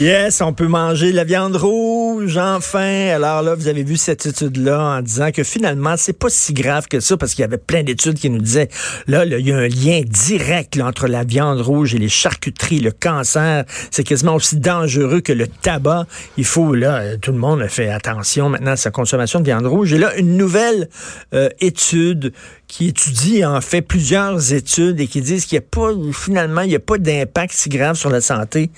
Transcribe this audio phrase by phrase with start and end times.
[0.00, 3.08] Yes, on peut manger la viande rouge, enfin.
[3.08, 6.86] Alors là, vous avez vu cette étude-là en disant que finalement, c'est pas si grave
[6.86, 8.68] que ça parce qu'il y avait plein d'études qui nous disaient,
[9.08, 12.92] là, il y a un lien direct entre la viande rouge et les charcuteries, le
[12.92, 13.64] cancer.
[13.90, 16.06] C'est quasiment aussi dangereux que le tabac.
[16.36, 19.92] Il faut, là, tout le monde fait attention maintenant à sa consommation de viande rouge.
[19.92, 20.88] Et là, une nouvelle
[21.34, 22.32] euh, étude
[22.68, 26.68] qui étudie en fait plusieurs études et qui disent qu'il n'y a pas, finalement, il
[26.68, 28.70] n'y a pas d'impact si grave sur la santé.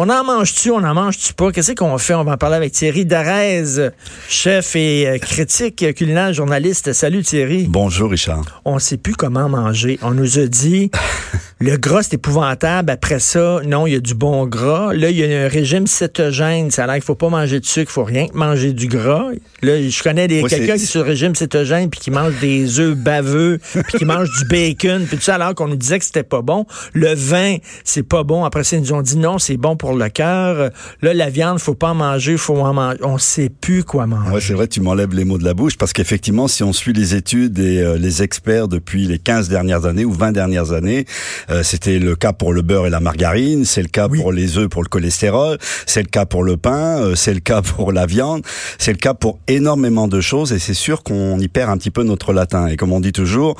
[0.00, 1.50] On en mange-tu, on en mange-tu pas?
[1.50, 2.14] Qu'est-ce qu'on fait?
[2.14, 3.90] On va en parler avec Thierry Darez,
[4.28, 6.92] chef et euh, critique culinaire, journaliste.
[6.92, 7.66] Salut Thierry.
[7.68, 8.44] Bonjour Richard.
[8.64, 9.98] On ne sait plus comment manger.
[10.02, 10.92] On nous a dit,
[11.58, 12.92] le gras c'est épouvantable.
[12.92, 14.94] Après ça, non, il y a du bon gras.
[14.94, 16.70] Là, il y a un régime cétogène.
[16.70, 18.86] Ça a l'air qu'il faut pas manger de sucre, il faut rien que manger du
[18.86, 19.30] gras.
[19.62, 22.78] Là, je connais des, quelqu'un qui est sur le régime cétogène puis qui mange des
[22.78, 25.06] œufs baveux puis qui mange du bacon.
[25.08, 26.66] Puis tout ça alors qu'on nous disait que c'était pas bon.
[26.92, 28.44] Le vin, c'est pas bon.
[28.44, 30.70] Après ça, ils nous ont dit non, c'est bon pour le cœur.
[31.02, 32.98] Là, la viande, faut pas en manger, faut en manger.
[33.02, 34.30] On sait plus quoi manger.
[34.30, 36.92] Ouais, c'est vrai, tu m'enlèves les mots de la bouche parce qu'effectivement, si on suit
[36.92, 41.06] les études et euh, les experts depuis les 15 dernières années ou 20 dernières années,
[41.50, 44.58] euh, c'était le cas pour le beurre et la margarine, c'est le cas pour les
[44.58, 47.92] œufs pour le cholestérol, c'est le cas pour le pain, euh, c'est le cas pour
[47.92, 48.42] la viande,
[48.78, 51.90] c'est le cas pour énormément de choses et c'est sûr qu'on y perd un petit
[51.90, 52.66] peu notre latin.
[52.66, 53.56] Et comme on dit toujours,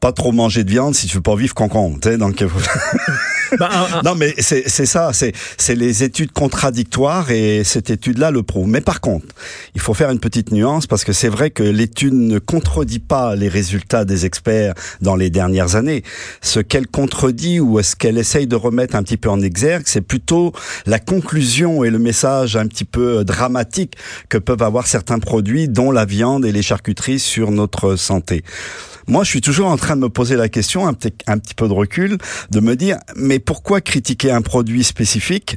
[0.00, 1.98] pas trop manger de viande si tu veux pas vivre concombre.
[2.18, 2.42] Donc
[3.58, 3.70] bah,
[4.04, 8.66] non, mais c'est ça, c'est c'est les études contradictoires et cette étude-là le prouve.
[8.66, 9.26] Mais par contre,
[9.74, 13.36] il faut faire une petite nuance parce que c'est vrai que l'étude ne contredit pas
[13.36, 16.02] les résultats des experts dans les dernières années.
[16.40, 20.00] Ce qu'elle contredit ou est-ce qu'elle essaye de remettre un petit peu en exergue, c'est
[20.00, 20.52] plutôt
[20.86, 23.96] la conclusion et le message un petit peu dramatique
[24.28, 28.44] que peuvent avoir certains produits, dont la viande et les charcuteries sur notre santé.
[29.10, 31.56] Moi, je suis toujours en train de me poser la question, un petit, un petit
[31.56, 32.16] peu de recul,
[32.50, 35.56] de me dire, mais pourquoi critiquer un produit spécifique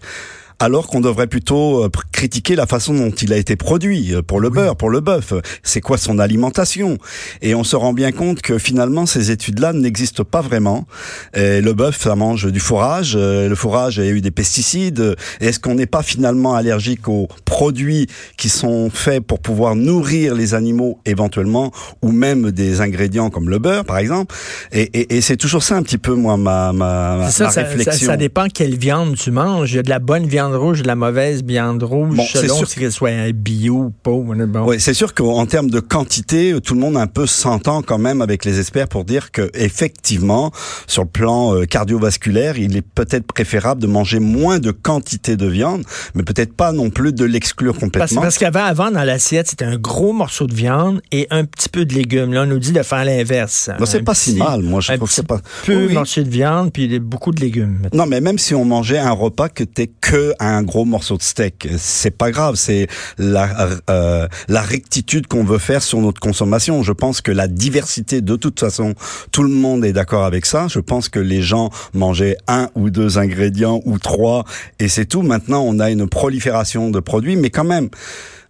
[0.60, 4.40] alors qu'on devrait plutôt euh, critiquer la façon dont il a été produit euh, pour
[4.40, 5.34] le beurre, pour le bœuf.
[5.64, 6.98] C'est quoi son alimentation?
[7.42, 10.86] Et on se rend bien compte que finalement ces études-là n'existent pas vraiment.
[11.34, 13.14] Et le bœuf, ça mange du fourrage.
[13.16, 15.16] Euh, le fourrage a eu des pesticides.
[15.40, 18.08] Est-ce qu'on n'est pas finalement allergique aux produits
[18.38, 23.60] qui sont faits pour pouvoir nourrir les animaux éventuellement, ou même des ingrédients comme le
[23.60, 24.36] beurre, par exemple?
[24.72, 27.92] Et, et, et c'est toujours ça un petit peu moi ma, ma, ma réflexion.
[27.92, 29.72] Ça, ça dépend quelle viande tu manges.
[29.72, 32.66] Il y a de la bonne viande rouge, de la mauvaise viande rouge, bon, selon
[32.66, 34.12] si qu'elle soit bio ou pas.
[34.12, 34.66] Bon.
[34.66, 38.22] Oui, c'est sûr qu'en termes de quantité, tout le monde un peu s'entend quand même
[38.22, 40.52] avec les experts pour dire que effectivement,
[40.88, 45.48] sur le plan euh, cardiovasculaire, il est peut-être préférable de manger moins de quantité de
[45.48, 45.84] viande,
[46.16, 48.22] mais peut-être pas non plus de l'exclure complètement.
[48.22, 51.70] Parce, parce qu'avant, avant, dans l'assiette, c'était un gros morceau de viande et un petit
[51.70, 52.34] peu de légumes.
[52.34, 53.70] Là, on nous dit de faire l'inverse.
[53.86, 55.40] c'est pas si mal, moi, je trouve que c'est pas...
[55.66, 55.94] peu oui.
[55.96, 57.88] de viande puis beaucoup de légumes.
[57.94, 61.24] Non, mais même si on mangeait un repas que t'es que un gros morceau de
[61.24, 61.68] steak.
[61.78, 66.84] C'est pas grave, c'est la, euh, la rectitude qu'on veut faire sur notre consommation.
[66.84, 68.94] Je pense que la diversité, de toute façon,
[69.32, 70.68] tout le monde est d'accord avec ça.
[70.68, 74.46] Je pense que les gens mangeaient un ou deux ingrédients ou trois
[74.80, 75.22] et c'est tout.
[75.22, 77.90] Maintenant, on a une prolifération de produits, mais quand même,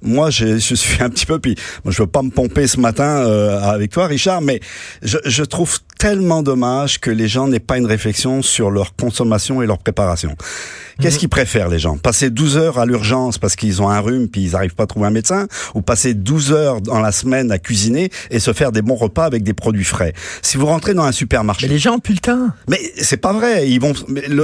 [0.04, 2.80] moi, je, je, suis un petit peu, puis moi, je veux pas me pomper ce
[2.80, 4.60] matin euh, avec toi, Richard, mais
[5.02, 9.62] je, je trouve tellement dommage que les gens n'aient pas une réflexion sur leur consommation
[9.62, 10.36] et leur préparation.
[11.00, 11.20] Qu'est-ce mmh.
[11.20, 11.98] qu'ils préfèrent les gens?
[11.98, 14.88] Passer 12 heures à l'urgence parce qu'ils ont un rhume puis ils n'arrivent pas à
[14.88, 18.72] trouver un médecin ou passer 12 heures dans la semaine à cuisiner et se faire
[18.72, 20.14] des bons repas avec des produits frais?
[20.42, 22.50] Si vous rentrez dans un supermarché, mais les gens ont plus le temps.
[22.68, 24.44] Mais c'est pas vrai, ils vont le...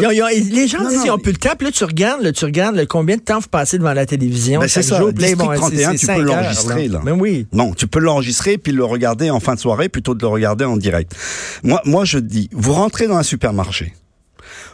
[0.52, 2.46] les gens non, disent qu'ils ont plus le temps, puis là tu regardes, là, tu
[2.46, 4.97] regardes là, combien de temps vous passez devant la télévision ben, c'est ça.
[4.97, 5.12] Jour,
[5.55, 7.01] bon, 31, tu peux l'enregistrer là.
[7.03, 7.47] Mais ben oui.
[7.53, 10.65] Non, tu peux l'enregistrer puis le regarder en fin de soirée plutôt de le regarder
[10.65, 11.15] en direct.
[11.63, 13.93] Moi moi je dis, vous rentrez dans un supermarché.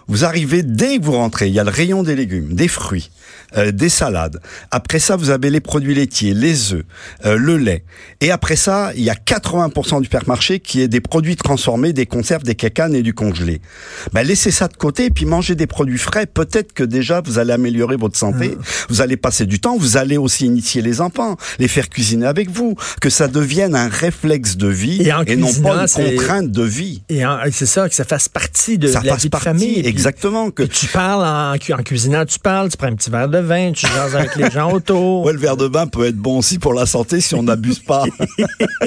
[0.07, 3.09] Vous arrivez dès que vous rentrez, il y a le rayon des légumes, des fruits,
[3.57, 4.39] euh, des salades.
[4.69, 6.83] Après ça, vous avez les produits laitiers, les œufs,
[7.25, 7.83] euh, le lait.
[8.21, 12.05] Et après ça, il y a 80% du supermarché qui est des produits transformés, des
[12.05, 13.61] conserves, des cacanes et du congelé.
[14.13, 16.25] Ben, laissez ça de côté et puis mangez des produits frais.
[16.25, 18.49] Peut-être que déjà vous allez améliorer votre santé.
[18.49, 18.61] Mmh.
[18.89, 19.77] Vous allez passer du temps.
[19.77, 23.87] Vous allez aussi initier les enfants, les faire cuisiner avec vous, que ça devienne un
[23.87, 27.03] réflexe de vie et, et non pas une contrainte de vie.
[27.09, 29.94] Et c'est ça, que ça fasse partie de, ça de la vie de partie, famille.
[29.95, 30.51] Exactement.
[30.51, 33.71] Que tu parles en, en, cuisinant, tu parles, tu prends un petit verre de vin,
[33.71, 35.15] tu jases avec les gens autour.
[35.25, 37.79] Ouais, le verre de vin peut être bon aussi pour la santé si on n'abuse
[37.79, 38.03] pas.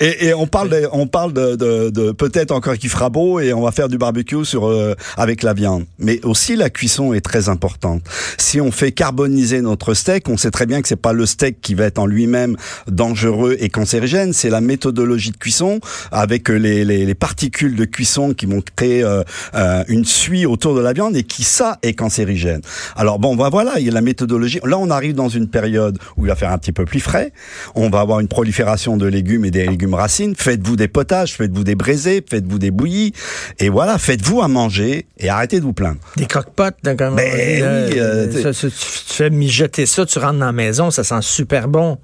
[0.00, 3.40] et, et, on parle, de, on parle de, de, de peut-être encore qu'il fera beau
[3.40, 5.84] et on va faire du barbecue sur euh, avec la viande.
[5.98, 8.02] Mais aussi la cuisson est très importante.
[8.36, 11.60] Si on fait carboniser notre steak, on sait très bien que c'est pas le steak
[11.60, 12.56] qui va être en lui-même
[12.86, 15.80] dangereux et cancérigène, c'est la méthodologie de cuisson
[16.12, 19.22] avec les, les, les, particules de cuisson qui vont créer euh,
[19.54, 22.60] euh, une suie autour de la viande et qui ça est cancérigène.
[22.96, 24.60] Alors bon, ben voilà, il y a la méthodologie.
[24.64, 27.32] Là, on arrive dans une période où il va faire un petit peu plus frais.
[27.74, 30.34] On va avoir une prolifération de légumes et des légumes racines.
[30.36, 33.12] Faites-vous des potages, faites-vous des braisés, faites-vous des bouillies,
[33.58, 35.98] et voilà, faites-vous à manger et arrêtez de vous plaindre.
[36.16, 40.46] Des croque-potes, comme Ben oui, euh, ça, tu, tu fais mijoter ça, tu rentres dans
[40.46, 41.98] la maison, ça sent super bon.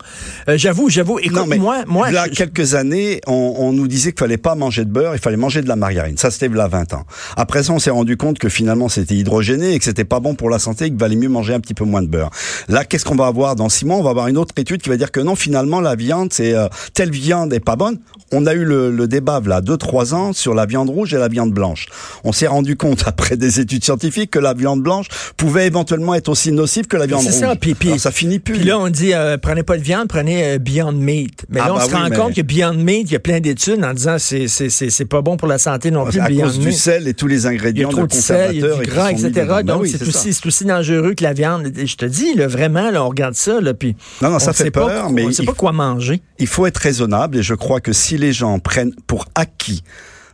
[0.49, 1.19] Euh, j'avoue, j'avoue.
[1.19, 4.13] Écoute, Non, mais moi, moi, il y a je- quelques années, on, on nous disait
[4.13, 6.17] qu'il fallait pas manger de beurre, il fallait manger de la margarine.
[6.17, 7.05] Ça, c'était là 20 ans.
[7.37, 10.35] Après ça, on s'est rendu compte que finalement, c'était hydrogéné et que c'était pas bon
[10.35, 12.31] pour la santé et qu'il valait mieux manger un petit peu moins de beurre.
[12.69, 13.97] Là, qu'est-ce qu'on va avoir dans six mois?
[13.97, 16.55] On va avoir une autre étude qui va dire que non, finalement, la viande, c'est
[16.55, 17.99] euh, telle viande est pas bonne.
[18.33, 21.19] On a eu le, le débat là deux trois ans sur la viande rouge et
[21.19, 21.87] la viande blanche.
[22.25, 25.07] On s'est rendu compte après des études scientifiques que la viande blanche
[25.37, 27.41] pouvait éventuellement être aussi nocive que la viande C'est rouge.
[27.41, 28.55] ça, puis- ça finit plus.
[28.55, 31.45] Puis là, on dit, euh, prenez pas de viande, prenez euh, Beyond Meat.
[31.49, 33.17] Mais Ah, là, on bah se oui, rend mais- compte que Beyond Meat, il y
[33.17, 36.05] a plein d'études en disant c'est c'est c'est c'est pas bon pour la santé non
[36.07, 36.19] plus.
[36.21, 36.77] à Beyond cause du Meat.
[36.77, 39.29] sel et tous les ingrédients trop de de sel, il y a du gras, etc.
[39.31, 39.47] dedans.
[39.57, 41.71] Ben Donc, oui, c'est aussi, dangereux que la viande.
[41.77, 44.53] Je te dis, là, vraiment, là, on regarde ça, là, puis Non, non, on ça
[44.53, 46.23] fait sait pas peur, mais on sait il- pas quoi manger.
[46.39, 49.83] Il faut être raisonnable et je crois que si les gens prennent pour acquis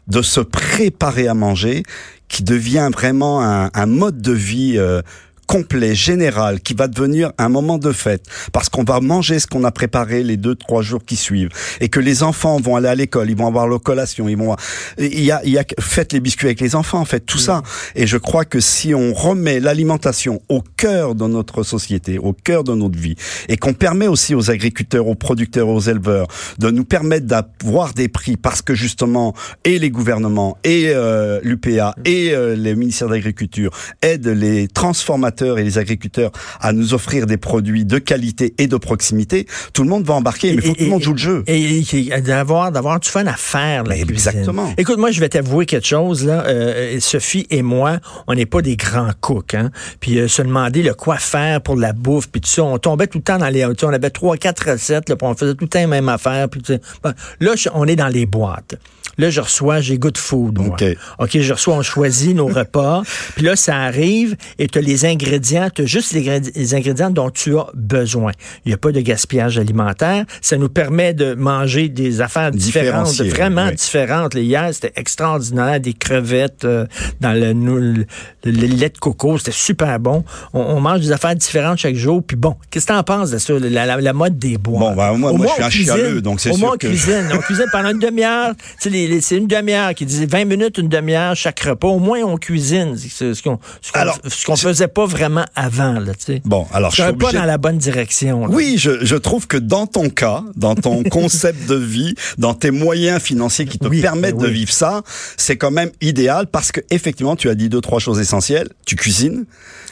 [0.09, 1.83] de se préparer à manger,
[2.29, 5.03] qui devient vraiment un, un mode de vie euh,
[5.51, 9.65] complet, général, qui va devenir un moment de fête, parce qu'on va manger ce qu'on
[9.65, 11.49] a préparé les deux, trois jours qui suivent,
[11.81, 14.55] et que les enfants vont aller à l'école, ils vont avoir leur collation, ils vont,
[14.97, 17.65] il y a, il y a, faites les biscuits avec les enfants, faites tout ça.
[17.97, 22.63] Et je crois que si on remet l'alimentation au cœur de notre société, au cœur
[22.63, 23.17] de notre vie,
[23.49, 26.29] et qu'on permet aussi aux agriculteurs, aux producteurs, aux éleveurs
[26.61, 31.97] de nous permettre d'avoir des prix, parce que justement, et les gouvernements, et euh, l'UPA,
[32.05, 37.37] et euh, les ministères d'agriculture aident les transformateurs et les agriculteurs à nous offrir des
[37.37, 40.79] produits de qualité et de proximité, tout le monde va embarquer, mais il faut que
[40.79, 41.45] tout le monde joue le jeu.
[41.47, 44.73] Et, et- et d'avoir, d'avoir du fun à faire, la exactement.
[44.77, 46.45] Écoute, moi, je vais t'avouer quelque chose, là.
[46.47, 49.71] Euh, Sophie et moi, on n'est pas des grands cooks, hein.
[50.01, 52.63] Puis euh, se demander le quoi faire pour la bouffe, puis tout ça.
[52.65, 53.65] On tombait tout le temps dans les...
[53.65, 56.49] On avait trois, quatre recettes, là, puis on faisait tout le temps la même affaire.
[56.49, 56.61] Puis,
[57.03, 58.77] bon, là, on est dans les boîtes.
[59.21, 60.59] Là, je reçois, j'ai good food.
[60.59, 60.77] moi.
[60.81, 60.85] OK.
[61.19, 63.03] OK, je reçois, on choisit nos repas.
[63.37, 67.29] Puis là, ça arrive et tu as les ingrédients, tu as juste les, ingrédients dont
[67.29, 68.33] tu as besoin.
[68.65, 70.25] Il n'y a pas de gaspillage alimentaire.
[70.41, 73.75] Ça nous permet de manger des affaires différentes, vraiment oui.
[73.75, 74.33] différentes.
[74.33, 75.81] Les hier, c'était extraordinaire.
[75.81, 76.87] Des crevettes euh,
[77.21, 78.05] dans le, nou-
[78.45, 80.25] le- le lait de coco, c'était super bon.
[80.53, 82.23] On, on mange des affaires différentes chaque jour.
[82.27, 84.79] Puis bon, qu'est-ce que tu en penses de ça, la, la- la mode des bois?
[84.81, 87.29] Bon, bah, moi- moi, je suis un chialeux, donc c'est Au moins, sûr on cuisine.
[87.35, 88.53] On cuisine pendant une demi-heure.
[88.79, 91.89] C'est une demi-heure qui disait 20 minutes, une demi-heure chaque repas.
[91.89, 92.97] Au moins, on cuisine.
[92.97, 95.95] C'est ce qu'on ce qu'on- faisait pas vraiment avant.
[95.95, 96.43] Là, tu sais.
[96.45, 98.47] Bon, alors je suis un pas obligé- dans la bonne direction.
[98.47, 98.49] là.
[98.51, 102.71] Oui, je, je trouve que dans ton cas, dans ton concept de vie, dans tes
[102.71, 104.43] moyens financiers qui te Oui, permettent oui.
[104.49, 105.03] de vivre ça,
[105.37, 108.69] c'est quand même idéal parce que effectivement, tu as dit deux trois choses essentielles.
[108.87, 109.45] Tu cuisines,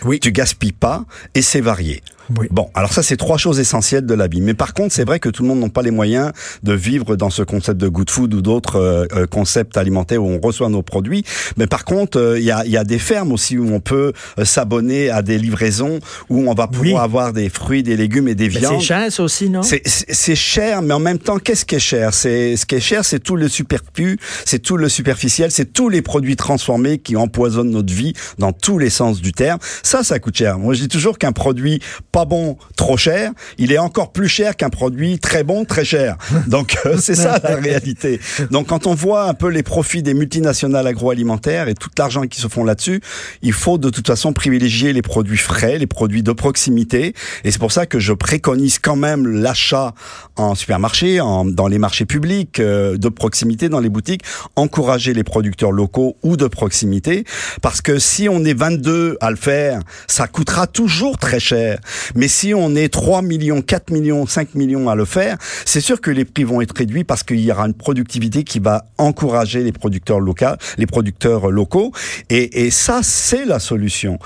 [0.04, 0.20] Oui.
[0.20, 1.04] tu gaspilles pas
[1.34, 2.02] et c'est varié.
[2.36, 2.46] Oui.
[2.50, 4.40] Bon, alors ça c'est trois choses essentielles de la vie.
[4.40, 6.32] Mais par contre, c'est vrai que tout le monde n'a pas les moyens
[6.62, 10.28] de vivre dans ce concept de good food ou d'autres euh, euh, concepts alimentaires où
[10.28, 11.24] on reçoit nos produits.
[11.56, 14.12] Mais par contre, euh, il y, a, y a des fermes aussi où on peut
[14.44, 16.94] s'abonner à des livraisons où on va pouvoir Oui.
[16.96, 18.80] avoir des fruits, des légumes et des Mais viandes.
[18.80, 19.62] c'est cher, ça aussi, non?
[19.62, 22.14] C'est cher, mais en même temps, qu'est-ce qui est cher?
[22.14, 25.88] C'est ce qui est cher, c'est tout le superflu, c'est tout le superficiel, c'est tous
[25.88, 29.58] les produits transformés qui empoisonnent notre vie dans tous les sens du terme.
[29.82, 30.58] Ça, ça coûte cher.
[30.58, 31.80] Moi, je dis toujours qu'un produit
[32.18, 36.16] pas bon, trop cher, il est encore plus cher qu'un produit très bon, très cher.
[36.48, 38.18] Donc euh, c'est ça la réalité.
[38.50, 42.40] Donc quand on voit un peu les profits des multinationales agroalimentaires et tout l'argent qui
[42.40, 43.00] se font là-dessus,
[43.42, 47.14] il faut de toute façon privilégier les produits frais, les produits de proximité.
[47.44, 49.94] Et c'est pour ça que je préconise quand même l'achat
[50.34, 54.22] en supermarché, en, dans les marchés publics, euh, de proximité, dans les boutiques,
[54.56, 57.22] encourager les producteurs locaux ou de proximité,
[57.62, 59.78] parce que si on est 22 à le faire,
[60.08, 61.78] ça coûtera toujours très cher.
[62.14, 66.00] Mais si on est 3 millions, 4 millions, 5 millions à le faire, c'est sûr
[66.00, 69.62] que les prix vont être réduits parce qu'il y aura une productivité qui va encourager
[69.62, 71.92] les producteurs locaux, les producteurs locaux.
[72.30, 74.18] Et, et ça, c'est la solution.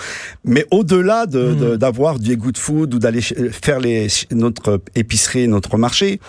[0.45, 5.77] Mais au-delà de, de- d'avoir du good food ou d'aller faire les, notre épicerie, notre
[5.79, 6.21] marché,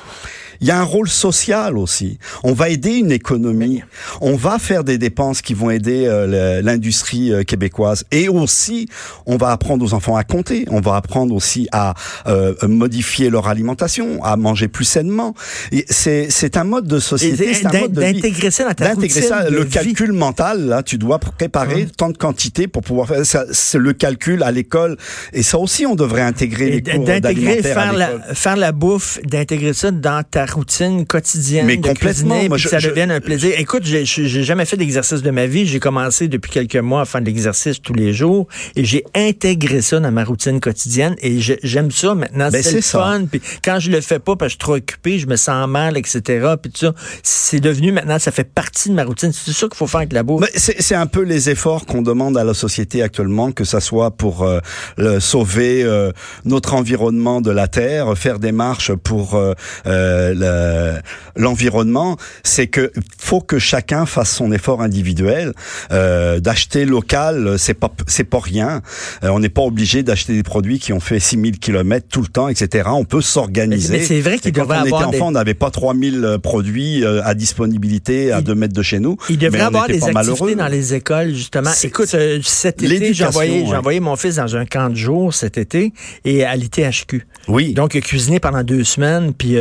[0.63, 2.17] il y a un rôle social aussi.
[2.41, 3.83] On va aider une économie.
[4.21, 8.05] On va faire des dépenses qui vont aider euh, l'industrie euh, québécoise.
[8.11, 8.87] Et aussi,
[9.25, 10.63] on va apprendre aux enfants à compter.
[10.69, 11.95] On va apprendre aussi à
[12.27, 15.33] euh, modifier leur alimentation, à manger plus sainement.
[15.73, 17.91] Et C'est un mode de société, Et c'est un mode.
[17.91, 19.69] D'intégrer ça dans ta D'intégrer routine ça, de le vie.
[19.69, 23.43] calcul mental, là, tu dois préparer tant de quantité pour pouvoir faire ça.
[23.51, 24.95] C'est le calcul à l'école.
[25.33, 27.19] Et ça aussi, Et on devrait intégrer les cours d'intégrer,
[27.59, 31.65] d'alimentaire faire la, faire la bouffe, d'intégrer ça dans ta routine quotidienne.
[31.65, 32.29] Mais de complètement.
[32.35, 33.51] cuisiner, Moi, je- ça je- devienne un plaisir.
[33.57, 35.65] Écoute, j'ai j'ai jamais fait d'exercice de ma vie.
[35.65, 39.81] J'ai commencé depuis quelques mois à faire de l'exercice tous les jours et j'ai intégré
[39.81, 42.49] ça dans ma routine quotidienne et je- j'aime ça maintenant.
[42.51, 42.99] Ben, c'est c'est le ça.
[42.99, 43.25] fun.
[43.29, 45.67] Puis quand je le fais pas parce que je suis trop occupé, je me sens
[45.67, 46.21] mal, etc.
[46.61, 46.93] Puis tout ça,
[47.23, 49.31] c'est devenu maintenant, ça fait partie de ma routine.
[49.33, 50.41] C'est ça qu'il faut faire avec la bouffe.
[50.41, 53.79] Mais c'est c'est un peu les efforts qu'on demande à la société actuellement, que ça
[53.79, 54.59] soit pour euh,
[54.97, 56.11] le- sauver euh,
[56.45, 59.53] notre environnement de la terre, faire des marches pour euh,
[59.87, 60.33] euh,
[61.35, 62.17] l'environnement.
[62.43, 65.53] c'est que faut que chacun fasse son effort individuel.
[65.91, 68.81] Euh, d'acheter local, c'est pas c'est pas rien.
[69.23, 72.27] Euh, on n'est pas obligé d'acheter des produits qui ont fait 6000 kilomètres tout le
[72.27, 72.89] temps, etc.
[72.93, 73.97] On peut s'organiser.
[73.97, 75.71] Mais- c'est vrai qu'il Et quand devrait on était avoir des- enfant, on n'avait pas
[75.71, 79.17] 3000 produits euh, à disponibilité à Il- 2 mètres de chez nous.
[79.29, 80.55] Il devrait on avoir des activités malheureux.
[80.55, 81.71] dans les écoles, justement.
[81.83, 83.75] Écoute, euh, cet été, j'ai envoyé, ouais.
[83.75, 85.93] envoyé mon fils dans un camp de jour cet été
[86.25, 87.25] et à l'ITHQ.
[87.47, 87.73] Oui.
[87.73, 89.55] Donc, il a cuisiné pendant deux semaines, puis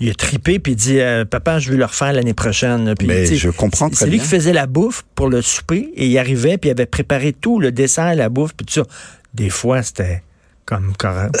[0.00, 2.94] il a tripé, puis dit euh, Papa, je veux le refaire l'année prochaine.
[2.98, 6.06] Puis, Mais je comprends très C'est lui qui faisait la bouffe pour le souper, et
[6.06, 8.82] il arrivait, puis il avait préparé tout, le dessert, la bouffe, puis tout ça.
[9.34, 10.22] Des fois, c'était
[10.66, 11.34] comme correct.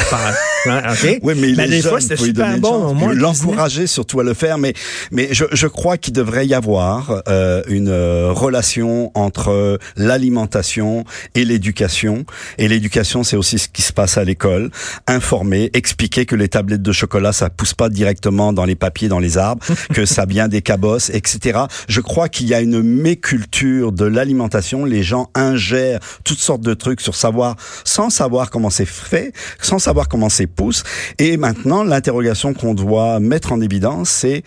[0.66, 1.18] hein, OK?
[1.22, 2.94] Oui, mais, il est des jeune, fois, c'était super bon.
[3.12, 4.58] l'encourager surtout à le faire.
[4.58, 4.74] Mais,
[5.10, 11.04] mais je, je crois qu'il devrait y avoir euh, une euh, relation entre l'alimentation
[11.34, 12.24] et l'éducation.
[12.58, 14.70] Et l'éducation, c'est aussi ce qui se passe à l'école.
[15.06, 19.18] Informer, expliquer que les tablettes de chocolat, ça pousse pas directement dans les papiers, dans
[19.18, 21.60] les arbres, que ça vient des cabosses, etc.
[21.88, 24.84] Je crois qu'il y a une méculture de l'alimentation.
[24.84, 29.13] Les gens ingèrent toutes sortes de trucs sur savoir, sans savoir comment c'est fait,
[29.60, 30.82] sans savoir comment c'est pousse.
[31.18, 34.42] Et maintenant, l'interrogation qu'on doit mettre en évidence, c'est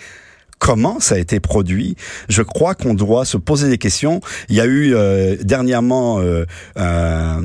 [0.60, 1.96] comment ça a été produit.
[2.30, 4.22] Je crois qu'on doit se poser des questions.
[4.50, 6.46] Il y a eu euh, dernièrement euh,
[6.76, 7.44] un,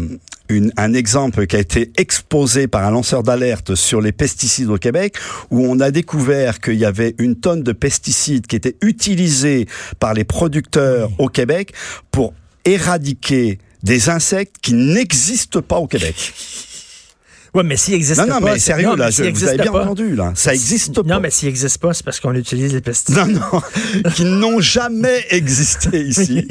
[0.48, 4.78] une- un exemple qui a été exposé par un lanceur d'alerte sur les pesticides au
[4.78, 5.16] Québec,
[5.50, 9.66] où on a découvert qu'il y avait une tonne de pesticides qui étaient utilisés
[10.00, 11.74] par les producteurs au Québec
[12.10, 12.32] pour
[12.64, 16.32] éradiquer des insectes qui n'existent pas au Québec.
[17.54, 18.40] Ouais, mais s'il existe Non, pas.
[18.40, 20.32] non, mais c'est- sérieux, non, là, mais vous avez bien pas- entendu, là.
[20.34, 21.02] Ça existe pas.
[21.04, 23.14] Non, mais s'il n'existe pas, c'est parce qu'on utilise les pesticides.
[23.14, 23.60] Non, non,
[24.14, 26.46] qui n'ont jamais existé ici.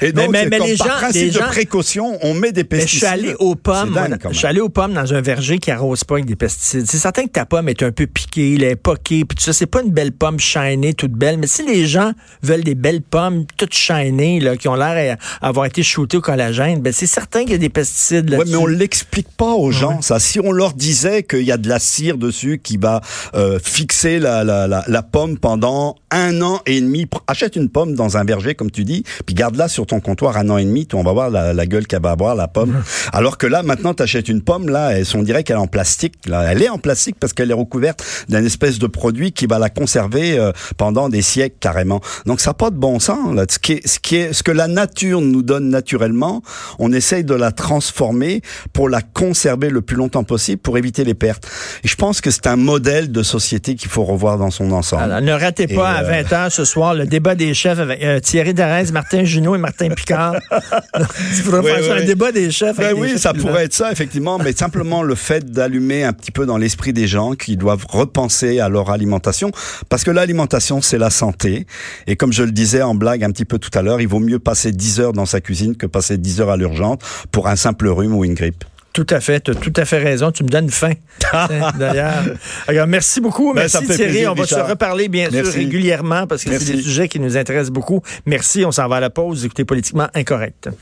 [0.00, 2.62] Et donc, mais- mais comme les par gens- principe les de précaution, on met des
[2.62, 2.98] Mais je pesticides.
[2.98, 3.92] suis allé aux pommes.
[3.92, 6.86] Dingue, je suis allé aux pommes dans un verger qui arrose pas avec des pesticides.
[6.88, 9.52] C'est certain que ta pomme est un peu piquée, elle est poquée, puis tout ça.
[9.52, 11.38] C'est pas une belle pomme shinée, toute belle.
[11.38, 12.12] Mais si les gens
[12.44, 16.20] veulent des belles pommes toutes shinées, là, qui ont l'air à avoir été shootées au
[16.20, 18.52] collagène, ben c'est certain qu'il y a des pesticides là-dessus.
[18.52, 20.20] mais on l'explique pas aux gens, ça.
[20.28, 23.00] Si on leur disait qu'il y a de la cire dessus qui va
[23.34, 27.94] euh, fixer la, la, la, la pomme pendant un an et demi, achète une pomme
[27.94, 30.86] dans un verger, comme tu dis, puis garde-la sur ton comptoir un an et demi,
[30.92, 32.82] on va voir la, la gueule qu'elle va avoir, la pomme.
[33.14, 35.66] Alors que là, maintenant, tu achètes une pomme, là, elle, on dirait qu'elle est en
[35.66, 36.16] plastique.
[36.26, 36.52] Là.
[36.52, 39.70] Elle est en plastique parce qu'elle est recouverte d'un espèce de produit qui va la
[39.70, 42.02] conserver euh, pendant des siècles, carrément.
[42.26, 43.34] Donc, ça n'a pas de bon sens.
[43.34, 43.46] Là.
[43.48, 46.42] Ce, qui est, ce, qui est, ce que la nature nous donne naturellement,
[46.78, 48.42] on essaye de la transformer
[48.74, 51.46] pour la conserver le plus longtemps possible pour éviter les pertes.
[51.84, 55.02] Et je pense que c'est un modèle de société qu'il faut revoir dans son ensemble.
[55.04, 58.02] Alors, ne ratez Et, pas à euh, 20h ce soir le débat des chefs avec
[58.02, 60.34] euh, Thierry Darès, Martin Junot et Martin Picard.
[60.98, 62.02] Il faudra Oui, faire oui.
[62.02, 62.76] un débat des chefs.
[62.76, 66.30] Ben oui, chefs ça pourrait être ça, effectivement, mais simplement le fait d'allumer un petit
[66.30, 69.50] peu dans l'esprit des gens qui doivent repenser à leur alimentation,
[69.88, 71.66] parce que l'alimentation, c'est la santé.
[72.06, 74.20] Et comme je le disais en blague un petit peu tout à l'heure, il vaut
[74.20, 76.98] mieux passer 10 heures dans sa cuisine que passer 10 heures à l'urgence
[77.32, 78.64] pour un simple rhume ou une grippe.
[78.98, 80.32] Tout à fait, tu as tout à fait raison.
[80.32, 80.94] Tu me donnes faim.
[81.78, 82.88] D'ailleurs.
[82.88, 83.54] Merci beaucoup.
[83.54, 83.96] Ben, merci Thierry.
[83.96, 84.66] plaisir, on va Richard.
[84.66, 88.02] se reparler bien sûr régulièrement parce que c'est des sujets qui nous intéressent beaucoup.
[88.26, 88.64] Merci.
[88.64, 89.44] On s'en va à la pause.
[89.44, 90.68] Écoutez Politiquement Incorrect.